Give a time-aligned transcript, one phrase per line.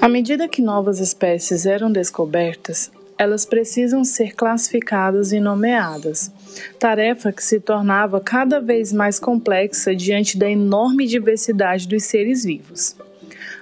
[0.00, 6.32] À medida que novas espécies eram descobertas, elas precisam ser classificadas e nomeadas,
[6.78, 12.94] tarefa que se tornava cada vez mais complexa diante da enorme diversidade dos seres vivos.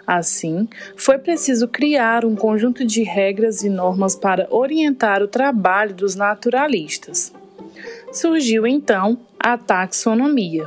[0.06, 6.14] Assim, foi preciso criar um conjunto de regras e normas para orientar o trabalho dos
[6.14, 7.32] naturalistas.
[8.12, 10.66] Surgiu então a taxonomia,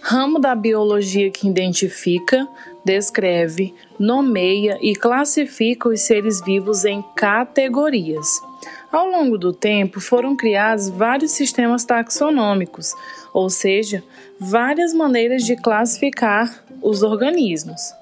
[0.00, 2.46] ramo da biologia que identifica,
[2.84, 8.26] descreve, nomeia e classifica os seres vivos em categorias.
[8.92, 12.94] Ao longo do tempo, foram criados vários sistemas taxonômicos,
[13.32, 14.04] ou seja,
[14.38, 17.92] várias maneiras de classificar os organismos.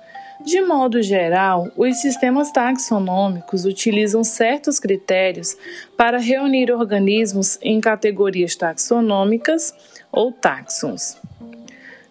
[0.44, 5.56] De modo geral, os sistemas taxonômicos utilizam certos critérios
[5.96, 9.72] para reunir organismos em categorias taxonômicas
[10.10, 11.16] ou táxons.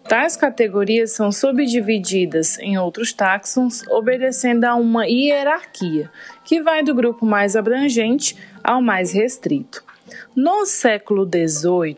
[0.08, 6.10] Tais categorias são subdivididas em outros táxons, obedecendo a uma hierarquia,
[6.44, 9.82] que vai do grupo mais abrangente ao mais restrito.
[10.34, 11.96] No século XVIII,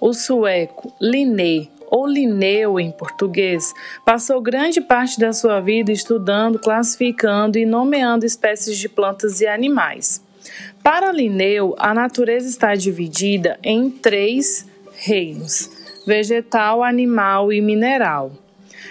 [0.00, 7.58] o sueco Linné, ou Linneu em português, passou grande parte da sua vida estudando, classificando
[7.58, 10.24] e nomeando espécies de plantas e animais.
[10.82, 18.32] Para Linneu, a natureza está dividida em três reinos vegetal, animal e mineral.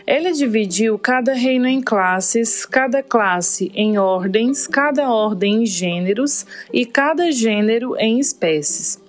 [0.08, 6.86] Ele dividiu cada reino em classes, cada classe em ordens, cada ordem em gêneros e
[6.86, 9.00] cada gênero em espécies.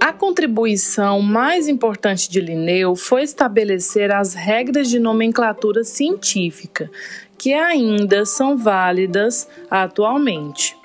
[0.00, 6.90] A contribuição mais importante de Linneu foi estabelecer as regras de nomenclatura científica,
[7.38, 10.76] que ainda são válidas atualmente.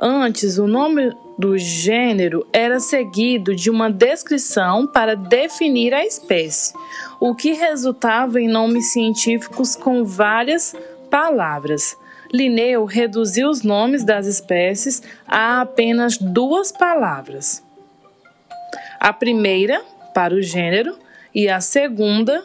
[0.00, 6.72] Antes, o nome do gênero era seguido de uma descrição para definir a espécie,
[7.18, 10.72] o que resultava em nomes científicos com várias
[11.10, 11.96] palavras.
[12.32, 17.64] Linneu reduziu os nomes das espécies a apenas duas palavras.
[19.00, 19.82] A primeira,
[20.14, 20.96] para o gênero,
[21.34, 22.44] e a segunda,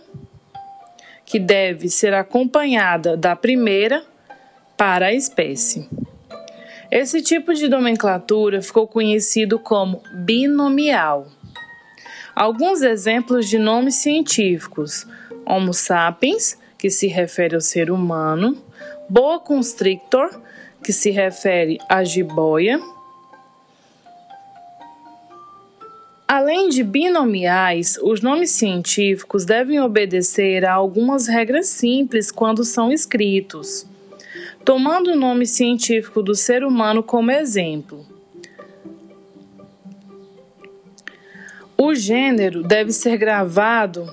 [1.24, 4.04] que deve ser acompanhada da primeira,
[4.76, 5.88] para a espécie.
[6.96, 11.26] Esse tipo de nomenclatura ficou conhecido como binomial.
[12.36, 15.08] Alguns exemplos de nomes científicos:
[15.44, 18.56] Homo sapiens, que se refere ao ser humano,
[19.10, 20.40] Boa constrictor,
[20.84, 22.80] que se refere à jiboia.
[26.28, 33.92] Além de binomiais, os nomes científicos devem obedecer a algumas regras simples quando são escritos
[34.64, 38.06] tomando o nome científico do ser humano como exemplo.
[41.78, 44.08] O gênero deve ser gravado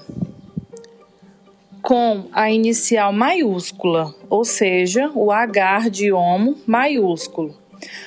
[1.82, 7.56] com a inicial maiúscula, ou seja, o H de homo maiúsculo.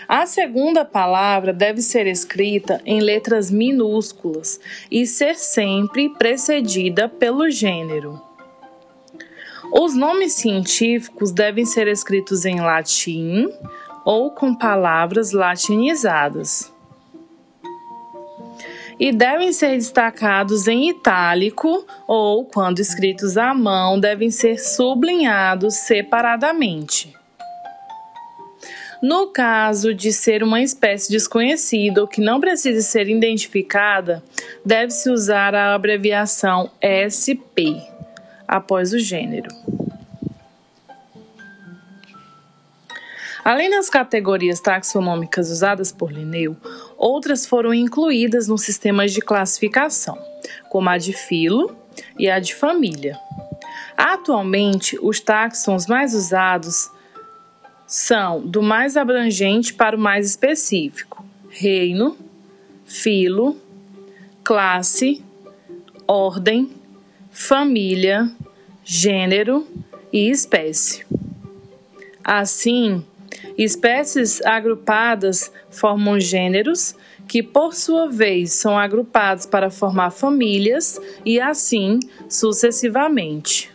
[0.08, 4.60] A segunda palavra deve ser escrita em letras minúsculas
[4.92, 8.33] e ser sempre precedida pelo gênero.
[9.72, 13.48] Os nomes científicos devem ser escritos em latim
[14.06, 16.72] ou com palavras latinizadas.
[19.00, 27.14] E devem ser destacados em itálico ou, quando escritos à mão, devem ser sublinhados separadamente.
[29.02, 34.24] No caso de ser uma espécie desconhecida ou que não precise ser identificada,
[34.64, 37.93] deve-se usar a abreviação SP
[38.54, 39.50] após o gênero.
[43.44, 46.56] Além das categorias taxonômicas usadas por Linneu,
[46.96, 50.18] outras foram incluídas nos sistemas de classificação,
[50.70, 51.76] como a de filo
[52.18, 53.20] e a de família.
[53.98, 56.92] Atualmente, os táxons mais usados
[57.88, 62.16] são do mais abrangente para o mais específico: reino,
[62.86, 63.58] filo,
[64.44, 65.26] classe,
[66.08, 66.72] ordem,
[67.32, 68.32] família,
[68.84, 69.68] gênero
[70.12, 71.06] e espécie.
[72.24, 73.04] Assim,
[73.58, 76.96] espécies agrupadas formam gêneros,
[77.28, 82.00] que por sua vez são agrupados para formar famílias e assim
[82.30, 83.73] sucessivamente.